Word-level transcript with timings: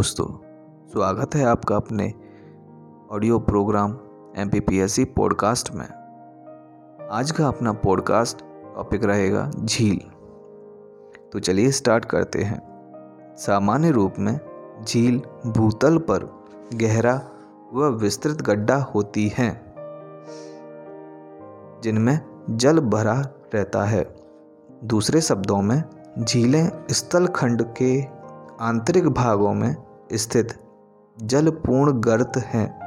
दोस्तों, 0.00 0.26
स्वागत 0.88 1.34
है 1.34 1.44
आपका 1.44 1.76
अपने 1.76 2.14
audio 3.12 3.38
program 3.38 3.90
M 4.36 4.50
P 4.54 5.04
podcast 5.04 5.74
में। 5.74 5.86
आज 7.10 7.30
का 7.30 7.48
अपना 7.48 7.72
पॉडकास्ट 7.72 8.40
टॉपिक 8.76 9.04
रहेगा 9.04 9.50
झील। 9.64 9.98
तो 11.32 11.38
चलिए 11.38 11.70
स्टार्ट 11.70 12.04
करते 12.04 12.42
हैं। 12.42 12.62
सामान्य 13.36 13.90
रूप 13.90 14.14
में 14.18 14.40
झील 14.84 15.22
भूतल 15.46 15.98
पर 15.98 16.44
गहरा 16.74 17.20
व 17.74 17.84
विस्तृत 17.84 18.42
गड्ढा 18.42 18.76
होती 18.76 19.28
हैं, 19.28 19.74
जिनमें 21.82 22.20
जल 22.50 22.80
भरा 22.80 23.20
रहता 23.54 23.84
है। 23.84 24.16
दूसरे 24.84 25.20
शब्दों 25.20 25.62
में, 25.62 25.84
झीलें 26.18 26.70
स्थल 26.90 27.26
खंड 27.26 27.62
के 27.62 28.20
आंतरिक 28.60 29.08
भागों 29.08 29.54
में 29.54 29.89
स्थित 30.12 30.48
जलपूर्ण 31.22 32.00
गर्त 32.00 32.32
हैं। 32.36 32.80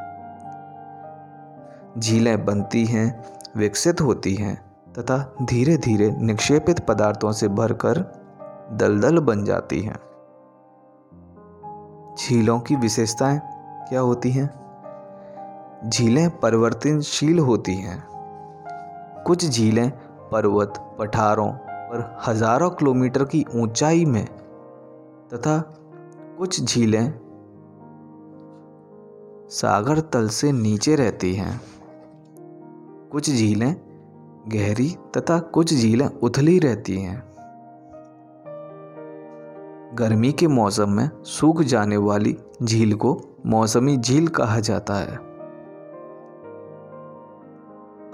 झीलें 1.99 2.45
बनती 2.45 2.85
हैं, 2.85 3.23
विकसित 3.57 4.01
होती 4.01 4.35
हैं, 4.35 4.55
तथा 4.93 5.35
धीरे 5.41 5.77
धीरे 5.77 6.11
निक्षेपित 6.11 6.79
पदार्थों 6.79 7.31
से 7.31 7.47
भरकर 7.47 7.97
दलदल 8.71 9.19
बन 9.19 9.43
जाती 9.43 9.81
हैं। 9.81 9.99
झीलों 12.15 12.59
की 12.59 12.75
विशेषताएँ 12.75 13.41
क्या 13.89 13.99
होती 13.99 14.31
हैं? 14.31 14.63
झीलें 15.89 16.39
परिवर्तनशील 16.39 17.39
होती 17.39 17.75
हैं। 17.75 18.07
कुछ 19.27 19.49
झीलें 19.49 19.91
पर्वत, 20.31 20.95
पठारों 20.99 21.51
पर 21.51 22.17
हज़ारों 22.27 22.69
किलोमीटर 22.69 23.23
की 23.23 23.45
ऊंचाई 23.55 24.05
में 24.05 24.25
तथा 25.33 25.75
कुछ 26.37 26.63
झीलें 26.63 27.13
सागर 29.49 29.99
तल 29.99 30.27
से 30.27 30.51
नीचे 30.51 30.95
रहती 30.95 31.33
हैं। 31.33 31.61
कुछ 33.11 33.29
झीलें 33.29 33.75
गहरी 34.47 34.95
तथा 35.17 35.39
कुछ 35.39 35.73
झीलें 35.73 36.05
उथली 36.05 36.59
रहती 36.59 37.01
हैं। 37.01 37.23
गर्मी 39.95 40.31
के 40.31 40.47
मौसम 40.47 40.89
में 40.89 41.09
सूख 41.23 41.61
जाने 41.61 41.97
वाली 41.97 42.37
झील 42.63 42.95
को 42.95 43.21
मौसमी 43.45 43.97
झील 43.97 44.27
कहा 44.27 44.59
जाता 44.59 44.93
है। 44.93 45.15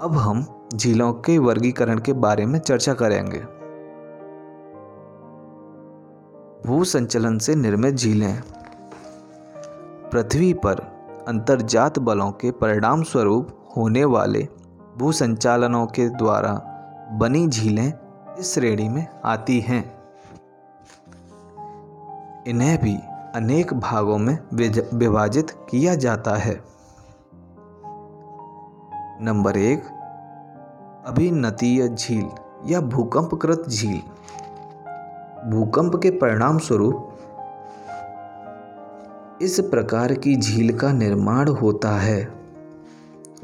अब 0.00 0.10
हम 0.12 0.66
झीलों 0.74 1.12
के 1.12 1.38
वर्गीकरण 1.38 1.98
के 1.98 2.12
बारे 2.12 2.46
में 2.46 2.58
चर्चा 2.58 2.94
करेंगे। 2.94 3.59
भू 6.66 6.84
संचलन 6.84 7.38
से 7.38 7.54
निर्मित 7.54 7.94
झीलें 7.94 8.42
पृथ्वी 10.12 10.52
पर 10.52 10.74
अंतर्जात 11.28 11.98
बलों 11.98 12.30
के 12.30 12.50
परिणाम 12.50 13.02
स्वरूप 13.02 13.72
होने 13.76 14.04
वाले 14.04 14.48
भू 14.98 15.12
संचालनों 15.12 15.86
के 15.86 16.08
द्वारा 16.08 16.52
बनी 17.12 17.48
झीलें 17.48 17.92
इस 18.38 18.54
श्रेणी 18.54 18.88
में 18.88 19.06
आती 19.24 19.60
हैं। 19.60 19.98
इन्हें 22.46 22.82
भी 22.82 22.96
अनेक 23.34 23.74
भागों 23.74 24.18
में 24.18 24.38
विभाजित 24.94 25.50
किया 25.50 25.94
जाता 25.94 26.36
है। 26.36 26.64
नंबर 29.20 29.56
एक, 29.56 29.84
अभिनतीय 31.06 31.88
झील 31.88 32.28
या 32.66 32.80
भूकंपकृत 32.80 33.64
झील। 33.68 34.19
भूकंप 35.46 35.96
के 35.96 36.10
परिणाम 36.10 36.58
स्वरूप 36.58 37.06
इस 39.42 39.60
प्रकार 39.60 40.14
की 40.14 40.36
झील 40.36 40.78
का 40.78 40.92
निर्माण 40.92 41.48
होता 41.48 41.90
है। 41.90 42.32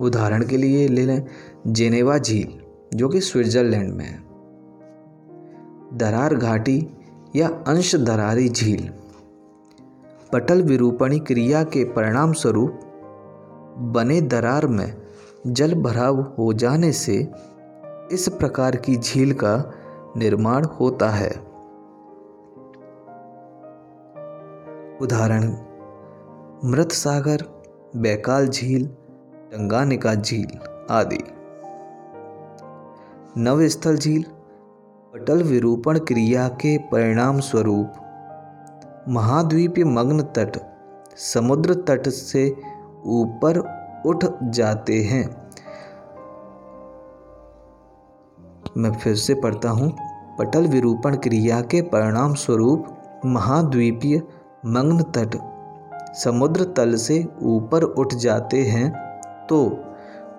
उदाहरण 0.01 0.45
के 0.47 0.57
लिए 0.57 0.89
ले 0.89 1.07
लें 1.07 1.27
जेनेवा 1.67 2.19
झील, 2.19 2.61
जो 2.95 3.09
कि 3.09 3.21
स्विट्जरलैंड 3.21 3.95
में 3.95 4.05
है। 4.05 4.25
दरार 5.99 6.35
घाटी 6.35 6.89
या 7.37 7.49
अंश 7.49 7.97
दरारी 7.97 8.49
झील, 8.49 8.91
पटल 10.33 10.63
विरूपणी 10.63 11.19
क्रिया 11.19 11.65
के 11.65 11.85
परिणाम 11.85 12.33
स्वरूप 12.33 12.81
बने 13.79 14.21
दरार 14.21 14.67
में 14.67 14.97
जल 15.47 15.75
भराव 15.75 16.21
हो 16.39 16.53
जाने 16.53 16.93
से 16.93 17.33
इस 18.13 18.29
प्रकार 18.29 18.77
की 18.77 18.97
झील 18.97 19.33
का 19.33 19.73
निर्माण 20.17 20.65
होता 20.65 21.11
है। 21.11 21.46
उदाहरण, 25.03 25.43
मृत 26.65 26.93
सागर, 26.93 27.43
बैकाल 27.97 28.49
झील, 28.49 28.87
टंगानिका 29.53 30.15
झील 30.15 30.59
आदि। 30.91 31.19
नवस्थल 33.39 33.97
झील, 33.97 34.25
पटल 35.15 35.43
विरूपण 35.43 35.99
क्रिया 35.99 36.49
के 36.49 36.79
परिणाम 36.79 37.41
स्वरूप। 37.41 37.93
महाद्वीपीय 39.09 39.85
मग्न 39.85 40.23
तट, 40.23 40.57
समुद्र 41.17 41.75
तट 41.75 42.09
से 42.09 42.57
ऊपर 43.07 43.59
उठ 44.07 44.25
जाते 44.43 45.03
हैं। 45.03 45.25
मैं 48.77 48.93
फिर 48.93 49.15
से 49.15 49.35
पढ़ता 49.35 49.71
हूँ, 49.71 49.97
पटल 50.39 50.67
विरूपण 50.67 51.17
क्रिया 51.17 51.61
के 51.61 51.83
परिणाम 51.83 52.35
स्वरूप 52.35 52.87
महाद्वीपीय 53.27 54.23
मग्न 54.63 55.03
तट 55.17 55.37
समुद्र 56.15 56.65
तल 56.65 56.95
से 56.95 57.27
ऊपर 57.43 57.83
उठ 57.83 58.15
जाते 58.15 58.63
हैं 58.63 58.91
तो 59.47 59.59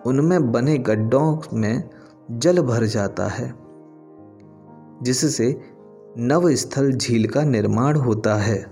उनमें 0.06 0.52
बने 0.52 0.78
गड्ढों 0.78 1.38
में 1.54 1.90
जल 2.32 2.62
भर 2.62 2.84
जाता 2.86 3.28
है, 3.28 3.54
जिससे 5.02 5.62
नवस्थल 6.18 6.92
झील 6.92 7.28
का 7.28 7.44
निर्माण 7.44 7.96
होता 7.96 8.36
है। 8.36 8.64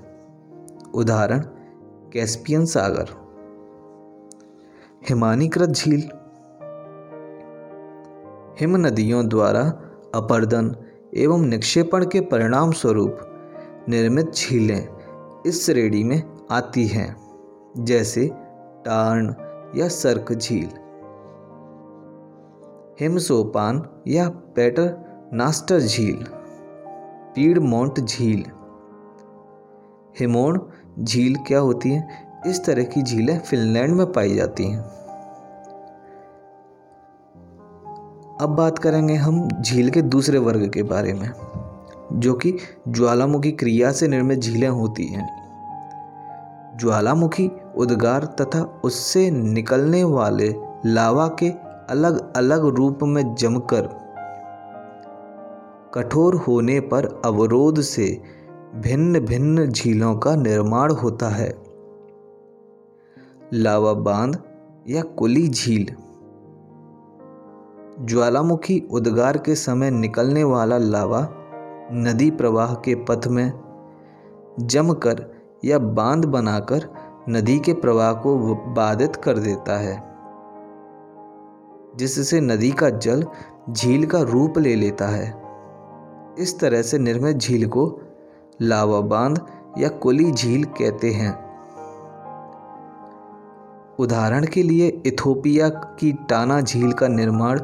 उदाहरण, 0.94 1.40
कैस्पियन 2.14 2.66
सागर। 2.66 3.10
हिमानीकृत 5.10 5.70
झील। 5.70 6.04
हिम 8.60 8.76
नदियों 8.78 9.28
द्वारा 9.28 9.64
अपर्दन 10.16 10.76
एवं 11.14 11.46
निक्षेपण 11.46 12.06
के 12.06 12.22
परिणाम 12.22 12.72
स्वरूप 12.72 13.18
निर्मित 13.90 14.32
झीलें 14.34 14.95
इस 15.46 15.66
श्रेणी 15.66 16.04
में 16.04 16.24
आती 16.52 16.88
हैं, 16.88 17.16
जैसे 17.78 18.28
टार्न 18.86 19.36
या 19.76 19.88
सर्क 19.88 20.34
झील। 20.34 20.70
हिमसोपान 23.00 23.90
या 24.08 24.30
पेटर 24.30 24.96
नास्टर 25.34 25.80
झील, 25.80 26.26
पीडमोंट 27.36 28.00
झील। 28.00 28.44
हिमोन 30.20 30.70
झील 31.04 31.36
क्या 31.48 31.60
होती 31.60 31.90
है? 31.90 32.08
इस 32.48 32.66
तरह 32.66 32.84
की 32.84 33.02
झीलें 33.02 33.40
फिनलैंड 33.40 33.96
में 33.96 34.12
पाई 34.12 34.36
जाती 34.36 34.64
हैं। 34.64 34.82
अब 38.42 38.50
बात 38.50 38.80
करेंगे 38.80 39.14
हम 39.14 39.48
झील 39.62 39.90
के 39.90 40.02
दूसरे 40.02 40.38
वर्ग 40.38 40.70
के 40.70 40.84
बारे 40.84 41.14
में। 41.14 41.45
जो 42.14 42.34
कि 42.34 42.58
ज्वालामुखी 42.88 43.52
क्रिया 43.52 43.92
से 43.92 44.08
निर्मित 44.08 44.40
झीलें 44.40 44.70
होती 44.70 45.06
हैं। 45.06 45.46
ज्वालामुखी 46.78 47.52
उद्गार 47.78 48.26
तथा 48.26 48.82
उससे 48.84 49.32
निकलने 49.32 50.04
वाले 50.04 50.56
लावा 50.86 51.28
के 51.28 51.50
अलग 51.90 52.34
अलग 52.36 52.66
रूप 52.66 53.00
में 53.04 53.36
जमकर 53.36 54.06
कठोर 55.94 56.36
होने 56.36 56.80
पर 56.80 57.22
अवरोध 57.26 57.82
से 57.82 58.22
भिन्न 58.76 59.20
भिन्न 59.20 59.68
झीलों 59.68 60.16
का 60.16 60.36
निर्माण 60.36 60.92
होता 60.92 61.30
है। 61.30 61.56
लावा 63.54 63.94
बाँध 63.94 64.40
या 64.90 65.02
कुली 65.02 65.48
झील। 65.48 65.96
ज्वालामुखी 68.06 68.88
उद्गार 68.92 69.38
के 69.38 69.56
समय 69.56 69.92
निकलने 69.92 70.44
वाला 70.44 70.78
लावा 70.78 71.30
नदी 71.92 72.32
प्रवाह 72.32 72.74
के 72.76 72.96
पथ 72.96 73.28
में 73.28 73.54
जमकर 74.60 75.34
या 75.66 75.80
बाँध 75.80 76.26
बनाकर 76.26 76.90
नदी 77.30 77.60
के 77.60 77.74
प्रवाह 77.74 78.14
को 78.14 78.56
बाधित 78.56 79.16
कर 79.16 79.38
देता 79.38 79.78
है, 79.78 80.04
जिससे 81.96 82.42
नदी 82.42 82.72
का 82.72 82.90
जल 82.90 83.26
झील 83.70 84.06
का 84.06 84.22
रूप 84.22 84.58
ले 84.58 84.76
लेता 84.76 85.08
है। 85.08 85.42
इस 86.40 86.60
तरह 86.60 86.82
से 86.82 86.98
निर्मित 86.98 87.38
झील 87.38 87.68
को 87.68 88.02
लावा 88.62 89.02
बाँध 89.02 89.46
या 89.78 89.90
कोली 89.90 90.32
झील 90.32 90.64
कहते 90.64 91.12
हैं। 91.12 91.46
उदाहरण 94.00 94.46
के 94.46 94.64
लिए 94.64 95.02
इथोपिया 95.06 95.70
की 95.70 96.14
टाना 96.30 96.62
झील 96.62 96.94
का 96.94 97.08
निर्माण 97.08 97.60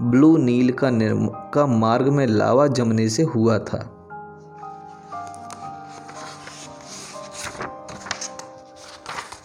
ब्लू 0.00 0.36
नील 0.36 0.72
का 0.72 0.90
निर्म, 0.90 1.26
का 1.26 1.66
मार्ग 1.66 2.08
में 2.08 2.26
लावा 2.26 2.66
जमने 2.66 3.08
से 3.08 3.22
हुआ 3.22 3.58
था। 3.58 3.78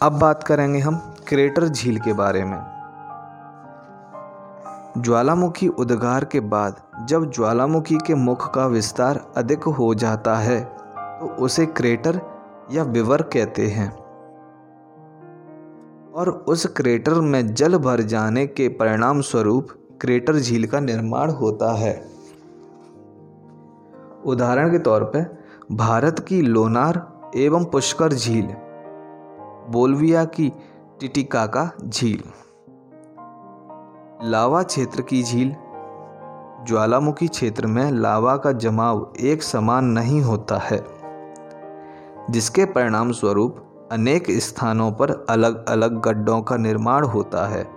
अब 0.02 0.20
बात 0.20 0.44
करेंगे 0.44 0.80
हम 0.80 0.96
क्रेटर 1.28 1.68
झील 1.68 2.00
के 2.00 2.14
बारे 2.14 2.44
में। 2.44 2.58
ज्वालामुखी 4.98 5.68
उद्गार 5.68 6.26
के 6.26 6.40
बाद 6.40 6.82
जब 7.10 7.32
ज्वालामुखी 7.32 7.98
के 7.98 8.16
मुख 8.16 8.54
का 8.54 8.66
विस्तार 8.66 9.26
अधिक 9.38 9.64
हो 9.64 9.94
जाता 9.96 10.36
है 10.36 10.60
तो 10.64 11.36
उसे 11.36 11.66
क्रेटर 11.66 12.20
या 12.72 12.84
विवर 12.84 13.22
कहते 13.34 13.68
हैं। 13.68 13.92
और 16.14 16.30
उस 16.48 16.66
क्रेटर 16.66 17.14
में 17.14 17.54
जल 17.54 17.78
भर 17.78 18.02
जाने 18.02 18.46
के 18.48 18.68
परिणाम 18.70 19.22
स्वरूप 19.22 19.68
क्रेटर 20.02 20.36
झील 20.36 20.68
का 20.68 20.80
निर्माण 20.80 21.30
होता 21.30 21.74
है। 21.74 21.94
उदाहरण 24.26 24.72
के 24.72 24.80
तौर 24.80 25.04
पर 25.04 25.44
भारत 25.72 26.20
की 26.20 26.42
लोनार 26.42 27.02
एवं 27.36 27.66
पुष्कर 27.66 28.14
झील, 28.14 28.48
बोलविया 29.70 30.26
की 30.26 30.52
टिटिकाका 31.02 31.70
झील, 31.84 32.24
लावा 34.24 34.64
क्षेत्र 34.64 35.02
की 35.02 35.24
झील, 35.24 35.56
ज्वालामुखी 36.68 37.28
क्षेत्र 37.28 37.68
में 37.68 37.92
लावा 37.92 38.36
का 38.38 38.52
जमाव 38.52 39.14
एक 39.20 39.44
समान 39.44 39.86
नहीं 39.86 40.22
होता 40.22 40.58
है, 40.58 40.84
जिसके 42.30 42.66
परिणाम 42.66 43.12
स्वरूप 43.12 43.88
अनेक 43.92 44.32
स्थानों 44.32 44.92
पर 44.92 45.26
अलग 45.30 45.66
अलग 45.66 46.02
गड्ढों 46.02 46.42
का 46.42 46.58
निर्माण 46.58 47.04
होता 47.04 47.48
है। 47.48 47.75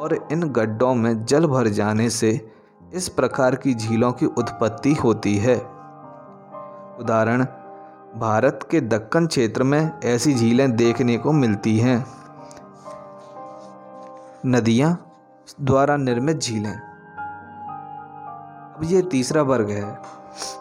और 0.00 0.28
इन 0.32 0.42
गड्ढों 0.42 0.94
में 0.94 1.24
जल 1.24 1.46
भर 1.46 1.68
जाने 1.68 2.10
से 2.10 2.50
इस 2.94 3.08
प्रकार 3.08 3.54
की 3.54 3.74
झीलों 3.74 4.12
की 4.12 4.26
उत्पत्ति 4.26 4.94
होती 4.94 5.36
है। 5.36 5.56
उदाहरण, 7.00 7.44
भारत 8.16 8.68
के 8.70 8.80
दक्कन 8.80 9.26
क्षेत्र 9.26 9.62
में 9.62 10.00
ऐसी 10.04 10.34
झीलें 10.34 10.76
देखने 10.76 11.18
को 11.18 11.32
मिलती 11.32 11.78
हैं। 11.78 12.06
नदियाँ 14.46 15.04
द्वारा 15.60 15.96
निर्मित 15.96 16.38
झीलें। 16.38 16.76
अब 18.74 18.80
ये 18.84 19.02
तीसरा 19.02 19.42
वर्ग 19.42 19.70
है, 19.70 19.98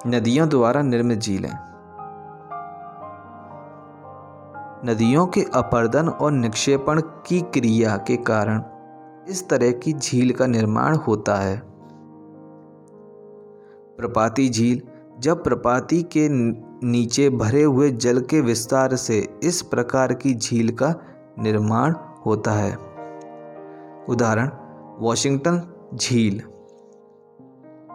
नदियों 0.07 0.49
द्वारा 0.49 0.81
निर्मित 0.81 1.19
झीलें। 1.19 1.53
नदियों 4.85 5.27
के 5.27 5.41
अपर्दन 5.53 6.09
और 6.09 6.31
निक्षेपण 6.31 7.01
की 7.01 7.41
क्रिया 7.41 7.97
के 7.97 8.17
कारण 8.17 8.63
इस 9.29 9.49
तरह 9.49 9.71
की 9.71 9.93
झील 9.93 10.31
का 10.31 10.45
निर्माण 10.45 10.95
होता 10.95 11.35
है। 11.35 11.61
प्रपाती 13.97 14.49
झील, 14.49 14.81
जब 15.19 15.43
प्रपाती 15.43 16.03
के 16.03 16.27
नीचे 16.87 17.29
भरे 17.29 17.63
हुए 17.63 17.89
जल 17.89 18.21
के 18.21 18.41
विस्तार 18.41 18.95
से 18.95 19.39
इस 19.43 19.61
प्रकार 19.61 20.13
की 20.13 20.33
झील 20.33 20.71
का 20.71 20.95
निर्माण 21.39 21.93
होता 22.25 22.51
है। 22.51 22.77
उदाहरण, 24.09 24.49
वॉशिंगटन 24.99 25.61
झील। 25.95 26.41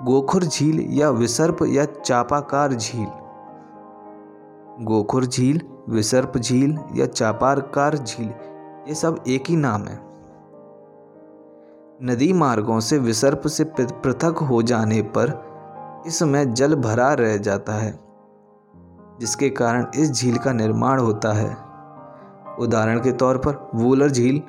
गोखुर 0.04 0.44
झील 0.44 0.98
या 0.98 1.10
विसर्प 1.10 1.56
या 1.62 1.84
चापाकार 1.84 2.72
झील। 2.72 3.08
गोखुर 4.84 5.24
झील, 5.24 5.60
विसर्प 5.88 6.38
झील 6.38 6.78
या 6.94 7.06
चापाकार 7.06 7.96
झील, 7.96 8.28
ये 8.88 8.94
सब 8.94 9.24
एक 9.28 9.44
ही 9.48 9.56
नाम 9.56 9.82
है। 9.82 10.11
नदी 12.02 12.32
मार्गों 12.32 12.80
से 12.80 12.98
विसर्प 12.98 13.46
से 13.46 13.64
पृथक 13.78 14.38
हो 14.42 14.62
जाने 14.62 15.02
पर 15.02 15.32
इसमें 16.06 16.54
जल 16.54 16.74
भरा 16.74 17.12
रह 17.12 17.36
जाता 17.36 17.72
है, 17.72 17.98
जिसके 19.20 19.50
कारण 19.50 19.86
इस 19.94 20.12
झील 20.12 20.38
का 20.38 20.52
निर्माण 20.52 21.00
होता 21.00 21.32
है। 21.32 21.56
उदाहरण 22.58 23.00
के 23.00 23.12
तौर 23.12 23.38
पर 23.38 23.70
वूलर 23.74 24.10
झील, 24.10 24.42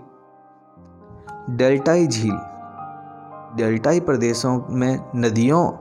डेल्टाई 1.50 2.08
झील। 2.08 2.40
डेल्टाई 3.56 4.00
प्रदेशों 4.00 4.60
में 4.70 5.12
नदियों, 5.16 5.72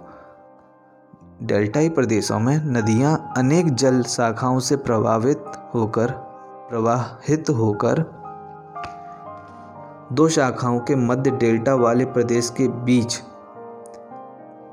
डेल्टाई 1.42 1.88
प्रदेशों 1.88 2.38
में 2.38 2.56
नदियाँ 2.64 3.32
अनेक 3.36 3.74
जल 3.74 4.02
शाखाओं 4.02 4.58
से 4.58 4.76
प्रभावित 4.76 5.44
होकर, 5.74 6.10
प्रवाहित 6.70 7.50
होकर 7.50 8.21
दो 10.12 10.28
शाखाओं 10.28 10.80
के 10.80 10.96
मध्य 10.96 11.30
डेल्टा 11.30 11.74
वाले 11.74 12.04
प्रदेश 12.04 12.50
के 12.50 12.68
बीच 12.68 13.12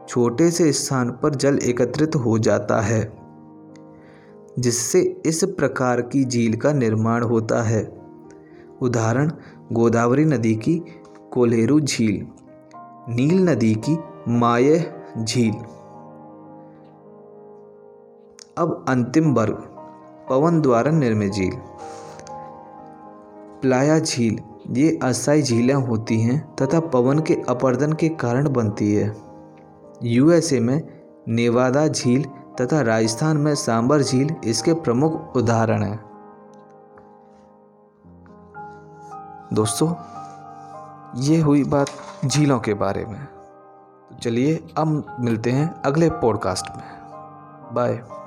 छोटे 0.10 0.52
से 0.52 0.72
स्थान 0.72 1.12
पर 1.12 1.36
जल 1.36 1.58
एकत्रित 1.58 2.16
हो 2.16 2.40
जाता 2.40 2.82
है, 2.82 3.14
जिससे 4.60 5.22
इस 5.26 5.44
प्रकार 5.44 6.02
की 6.02 6.26
झील 6.26 6.58
का 6.58 6.72
निर्माण 6.74 7.24
होता 7.24 7.62
है। 7.64 8.02
उदाहरण, 8.82 9.32
गोदावरी 9.72 10.26
नदी 10.26 10.56
की 10.56 10.84
कोल्हेरू 11.32 11.80
झील, 11.80 12.28
नील 13.16 13.50
नदी 13.50 13.76
की 13.76 13.98
माय 14.28 14.94
झील। 15.24 15.54
अब 18.58 18.86
अंतिम 18.90 19.34
वर्ग, 19.34 19.64
पवन 20.30 20.62
द्वारा 20.62 20.92
निर्मित 20.92 21.34
झील। 21.34 21.54
प्लाया 23.62 24.00
झील 24.00 24.40
ये 24.68 25.00
अस्थायी 25.04 25.42
झीलें 25.42 25.74
होती 25.74 26.22
हैं 26.22 26.56
तथा 26.56 26.80
पवन 26.80 27.20
के 27.20 27.42
अपर्दन 27.50 27.94
के 27.94 28.10
कारण 28.10 28.54
बनती 28.54 28.96
है। 28.96 29.18
यूएसए 30.04 30.60
में 30.60 31.02
नेवादा 31.28 31.88
झील 31.88 32.24
तथा 32.62 32.82
राजस्थान 32.82 33.38
में 33.38 33.56
सांबर 33.56 34.02
झील 34.02 34.36
इसके 34.44 34.74
प्रमुख 34.74 35.36
उदाहरण 35.36 35.84
हैं। 35.84 36.10
दोस्तों, 39.54 39.94
ये 41.22 41.42
हुई 41.42 41.64
बात 41.64 41.88
झीलों 42.26 42.60
के 42.60 42.74
बारे 42.74 43.06
में। 43.06 43.26
तो 44.10 44.16
चलिए 44.16 44.68
अब 44.78 45.18
मिलते 45.20 45.52
हैं 45.52 45.82
अगले 45.82 46.10
पॉडकास्ट 46.10 46.66
में। 46.78 46.84
बाय 47.74 48.19